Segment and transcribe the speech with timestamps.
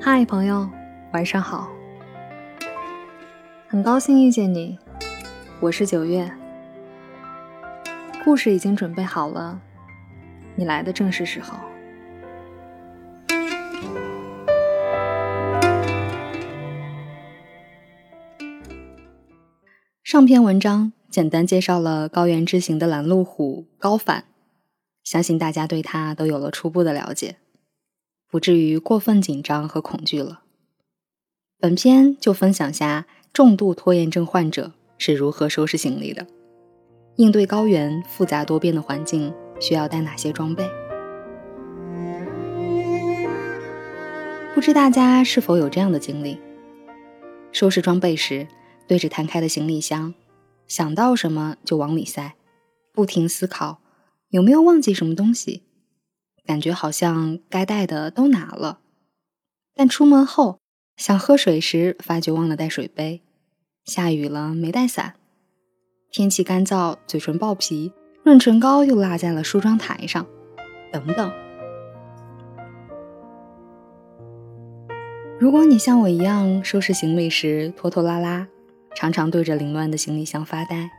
[0.00, 0.68] 嗨，朋友，
[1.12, 1.68] 晚上好。
[3.68, 4.78] 很高兴遇见你，
[5.60, 6.30] 我是九月。
[8.24, 9.60] 故事已经准备好了，
[10.54, 11.58] 你来的正是时候。
[20.02, 24.24] 上篇文章简单介绍了高原之行的拦路虎高反，
[25.04, 27.36] 相信大家对他都有了初步的了解，
[28.28, 30.42] 不至于过分紧张和恐惧了。
[31.58, 36.26] 本篇就分享下重度拖延症患者是如何收拾行李的，
[37.16, 40.68] 应对高原复杂多变的环境需要带哪些装备。
[44.54, 46.38] 不知大家是否有这样的经历：
[47.52, 48.46] 收拾装备时。
[48.88, 50.12] 对着摊开的行李箱，
[50.66, 52.34] 想到什么就往里塞，
[52.92, 53.78] 不停思考
[54.32, 55.62] 有没有忘记什么东西。
[56.44, 58.80] 感觉好像该带的都拿了，
[59.74, 60.58] 但出门后
[60.96, 63.20] 想喝水时，发觉忘了带水杯；
[63.84, 65.12] 下雨了没带伞；
[66.10, 67.92] 天气干燥，嘴唇爆皮，
[68.24, 70.26] 润唇膏又落在了梳妆台上，
[70.90, 71.30] 等等。
[75.38, 78.48] 如果你像我一样收拾行李时拖拖拉拉，
[78.96, 80.90] 常常对着凌乱的行李箱发呆，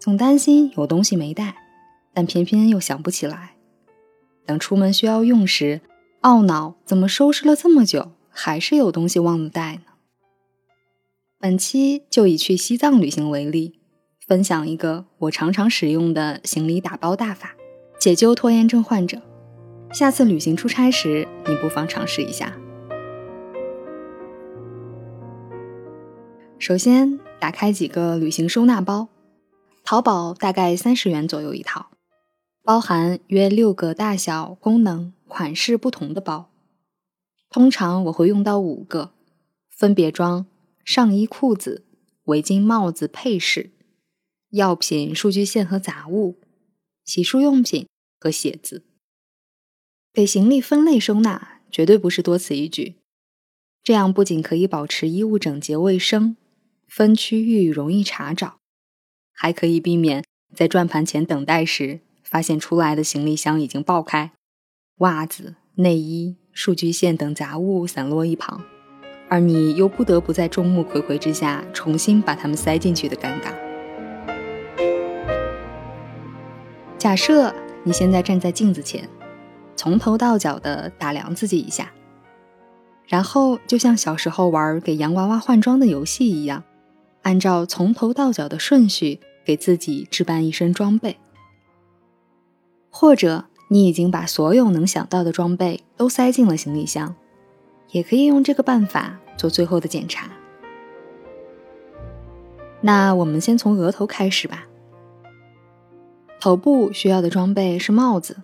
[0.00, 1.54] 总担心有东西没带，
[2.14, 3.56] 但偏偏又想不起来。
[4.46, 5.80] 等出门需要用时，
[6.22, 9.82] 懊恼怎么收拾了这么久，还是有东西忘了带呢？
[11.38, 13.80] 本期就以去西藏旅行为例，
[14.26, 17.54] 分享一个我常常使用的行李打包大法，
[17.98, 19.20] 解救拖延症患者。
[19.92, 22.58] 下次旅行出差时，你不妨尝试一下。
[26.58, 29.08] 首先，打开几个旅行收纳包，
[29.84, 31.90] 淘宝大概三十元左右一套，
[32.64, 36.50] 包含约六个大小、功能、款式不同的包。
[37.50, 39.12] 通常我会用到五个，
[39.68, 40.46] 分别装
[40.82, 41.84] 上衣、裤子、
[42.24, 43.70] 围巾、帽子、配饰、
[44.48, 46.40] 药品、数据线和杂物、
[47.04, 47.86] 洗漱用品
[48.18, 48.82] 和鞋子。
[50.10, 52.94] 给行李分类收纳绝对不是多此一举，
[53.82, 56.38] 这样不仅可以保持衣物整洁卫生。
[56.88, 58.58] 分区域容易查找，
[59.32, 60.24] 还可以避免
[60.54, 62.00] 在转盘前等待时
[62.34, 64.32] 发现出来的行李箱已经爆开，
[64.96, 68.60] 袜子、内衣、数据线等杂物散落一旁，
[69.28, 73.54] 而你又不得不在众目睽睽之下重新把它们塞进去的尴尬。
[76.98, 79.08] 假设你现在站在镜子前，
[79.76, 81.92] 从头到脚的打量自己一下，
[83.06, 86.64] 然后就像小时候玩给洋娃娃换装的游戏一样。
[87.22, 91.16] 按照从头到脚的顺序给自己置办一身装备，
[92.96, 97.16] 或者你已经把所有能想到的装备都塞进了行李箱，
[97.90, 100.30] 也可以用这个办法做最后的检查。
[102.82, 104.68] 那我们先从额头开始吧。
[106.40, 108.42] 头部需要的装备是帽子，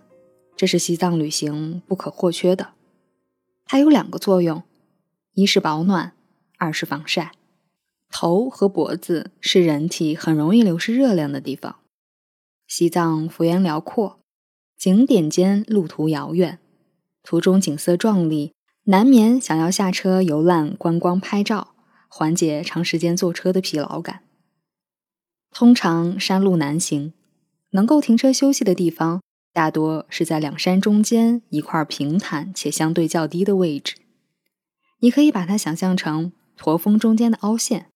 [0.57, 2.71] 这是西藏旅行不可或缺的。
[3.65, 4.63] 它有两个作用，
[5.33, 6.11] 一是保暖，
[6.57, 7.31] 二是防晒。
[8.11, 11.77] 头和脖子是人体很容易流失热量的地方。
[12.67, 14.17] 西藏幅员辽阔，
[14.81, 16.57] 景点间路途遥远，
[17.21, 18.55] 途中景色壮丽，
[18.85, 21.75] 难免想要下车游览、观光、拍照，
[22.07, 24.23] 缓解长时间坐车的疲劳感。
[25.51, 27.13] 通常山路难行，
[27.73, 29.21] 能够停车休息的地方，
[29.53, 33.97] 大多是在两山中间一块平坦且相对较低的位置。
[35.01, 37.91] 你可以把它想象成驼峰中间的凹陷。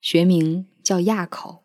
[0.00, 1.64] 学名叫垭口，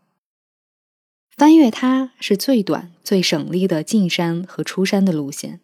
[1.43, 5.59] 翻越它是最短、最省力的进山和出山的路线。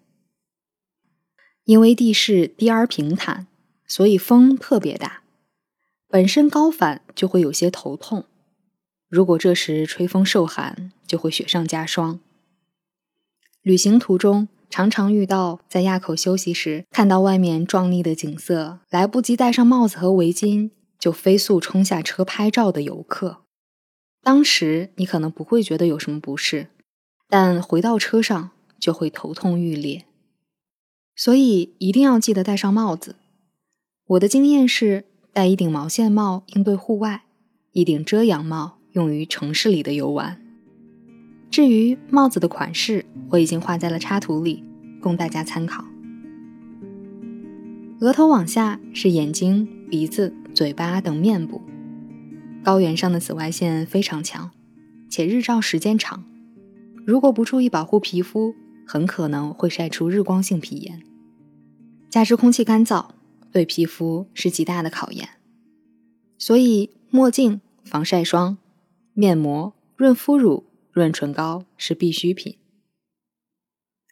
[1.63, 3.47] 因为地势低而平坦，
[3.87, 5.23] 所以风特别大，
[6.09, 8.25] 本身高反就会有些头痛。
[9.07, 12.19] 如果这时吹风受寒，就会雪上加霜。
[13.61, 20.71] 旅行途中常常遇到在垭口休息时，看到外面壮丽的景色，来不及戴上帽子和围巾。
[20.99, 23.43] 就飞速冲下车拍照的游客，
[24.21, 26.67] 当时你可能不会觉得有什么不适，
[27.27, 30.05] 但回到车上就会头痛欲裂。
[31.15, 33.15] 所以一定要记得戴上帽子。
[34.07, 37.23] 我的经验是，戴一顶毛线帽应对户外，
[37.71, 40.41] 一顶遮阳帽用于城市里的游玩。
[41.51, 44.63] 至于帽子的款式，我已经画在了插图里，
[45.01, 45.83] 供大家参考。
[48.01, 50.33] 额头往下是眼睛、鼻子。
[50.51, 51.61] 嘴巴等面部，
[52.63, 54.51] 高原上的紫外线非常强，
[55.09, 56.23] 且日照时间长。
[57.05, 58.53] 如果不注意保护皮肤，
[58.85, 61.01] 很可能会晒出日光性皮炎。
[62.09, 63.11] 加之空气干燥，
[63.51, 65.29] 对皮肤是极大的考验。
[66.37, 68.57] 所以，墨镜、防晒霜、
[69.13, 72.57] 面膜、润肤乳、润唇膏是必需品。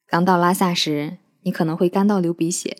[0.07, 2.77] 刚到拉萨时，你可能会干到流鼻血，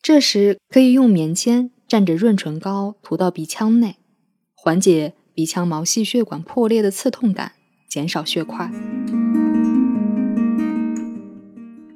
[0.00, 3.96] 这时可以用棉签蘸着润唇膏涂到鼻腔内，
[4.64, 7.52] 缓解鼻腔毛细血管破裂的刺痛感，
[7.86, 8.70] 减少血块。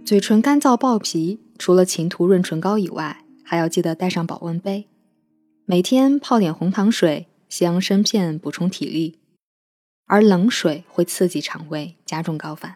[0.04, 4.86] 嘴唇干燥爆皮，除了勤涂润唇膏以外，还要记得带上保温杯，
[5.64, 9.18] 每天泡点红糖水、西洋参片补充体力。
[10.06, 12.74] 而冷水会刺激肠胃，加重高反，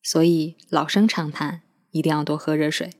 [0.00, 2.90] 所以老生常谈，一定要多喝热水。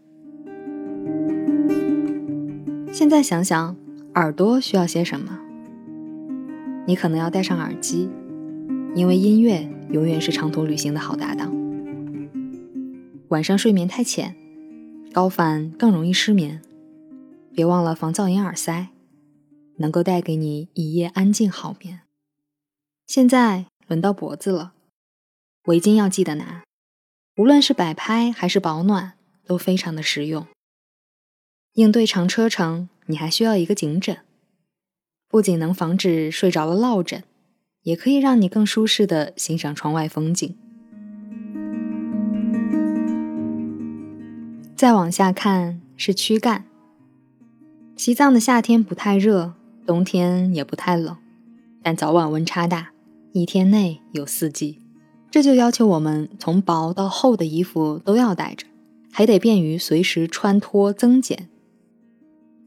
[2.93, 3.76] 现在想想，
[4.17, 5.43] 耳朵需要些什么？
[6.88, 8.08] 你可能要戴上耳机，
[8.94, 11.55] 因为音乐永远是长途旅行的好搭档。
[13.29, 14.35] 晚上睡眠太浅，
[15.12, 16.62] 高反更容易失眠。
[17.55, 18.88] 别忘了防噪音耳塞，
[19.76, 22.00] 能够带给你一夜安静好眠。
[23.06, 24.73] 现在轮到脖子了，
[25.67, 26.64] 围巾要记得拿，
[27.37, 29.12] 无论是摆拍还是保暖，
[29.44, 30.46] 都非常的实用。
[31.75, 34.17] 应对长车程，你还需要一个颈枕，
[35.28, 37.22] 不仅能防止睡着了落枕，
[37.82, 40.56] 也可以让你更舒适的欣赏窗外风景。
[44.75, 46.64] 再往下看是躯干。
[47.96, 49.54] 西藏的夏天不太热，
[49.84, 51.16] 冬天也不太冷，
[51.82, 52.92] 但早晚温差大，
[53.32, 54.78] 一天内有四季，
[55.31, 58.66] 这就要求我们从薄到厚的衣服都要带着，
[59.12, 61.48] 还得便于随时穿脱增减。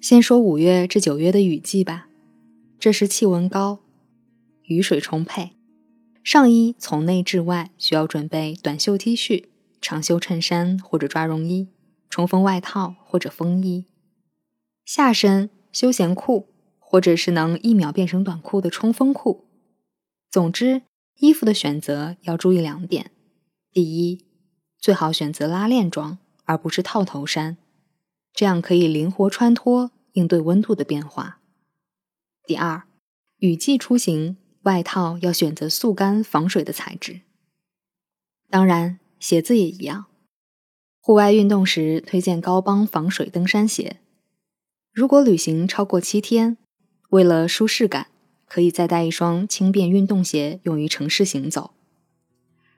[0.01, 2.07] 先说五月至九月的雨季吧，
[2.81, 3.77] 这时气温高，
[4.63, 5.51] 雨水充沛，
[6.23, 9.45] 上衣从内至外需要准备短袖 T 恤、
[9.79, 11.67] 长袖衬衫或者抓绒衣。
[12.09, 13.85] 冲锋外套或者风衣，
[14.83, 16.47] 下身休闲裤，
[16.79, 19.45] 或者是能一秒变成短裤的冲锋裤。
[20.31, 20.81] 总之，
[21.19, 23.11] 衣服的选择要注意两点：
[23.71, 24.25] 第一，
[24.79, 27.57] 最好选择拉链装，而不是套头衫，
[28.33, 31.40] 这样可以灵活穿脱，应对温度的变化；
[32.45, 32.83] 第二，
[33.37, 37.21] 雨季出行，外套要选择速干防水的材质。
[38.49, 40.05] 当然，鞋子也一样。
[40.99, 43.97] 户外运动时推荐高帮防水登山鞋。
[44.91, 46.57] 如果旅行超过七天，
[47.11, 48.07] 为了舒适感，
[48.47, 51.71] 可以再带一双轻便运动鞋用于城市行走。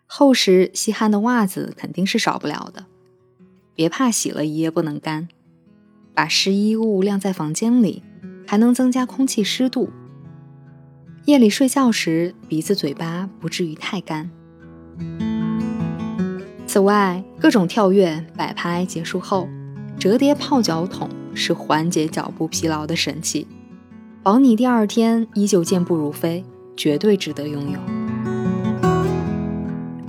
[0.05, 2.85] 厚实吸汗的袜子肯定是少不了的，
[3.73, 5.29] 别怕洗了一夜不能干，
[6.13, 8.03] 把湿衣物晾在房间里，
[8.45, 9.89] 还能增加空气湿度。
[11.25, 14.29] 夜里睡觉时，鼻子嘴巴不至于太干。
[16.65, 19.47] 此外，各种跳跃摆拍结束后，
[19.97, 23.47] 折叠泡脚桶是缓解脚部疲劳的神器，
[24.21, 26.43] 保你第二天依旧健步如飞，
[26.75, 27.79] 绝对值得拥有。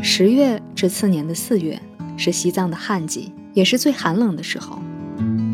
[0.03, 1.81] 十月至次年的四月
[2.17, 4.81] 是西藏的旱季，也是最寒冷的时候，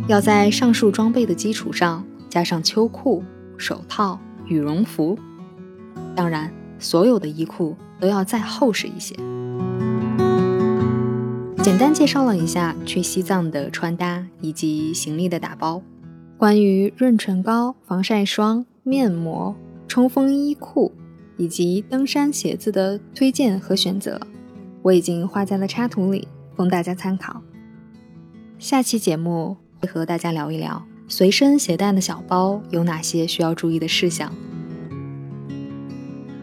[0.09, 3.23] 要在上述装备的基础上加上秋裤、
[3.59, 5.19] 手套、羽绒服，
[6.15, 9.15] 当然，所有的衣裤都要再厚实一些。
[11.63, 15.83] 简单介绍了一下去西藏的穿搭以及行李的打包。
[16.39, 19.55] 关于润唇膏、防晒霜、面膜、
[19.87, 20.91] 冲锋衣裤
[21.37, 24.19] 以及登山鞋子的推荐和选择，
[24.81, 26.27] 我已经画在了插图里，
[26.57, 27.43] 供大家参考。
[28.59, 34.33] 下期节目会和大家聊一聊随身携带的小包有哪些需要注意的事项。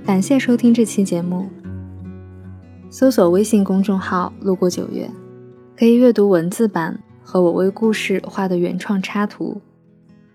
[0.06, 1.50] 感谢收听这期节目。
[2.90, 5.10] 搜索微信公众号“路过九月”，
[5.78, 9.62] 可以阅读文字版和我为故事画的原创插图，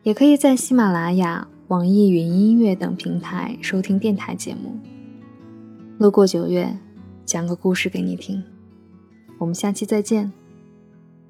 [0.03, 4.79] 也可以在喜马拉雅、网易云音乐等平台收听电台节目。
[5.99, 6.75] 路过九月，
[7.27, 8.43] 讲个故事给你听。
[9.39, 10.33] 我们下期再见，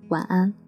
[0.09, 0.62] 晚安。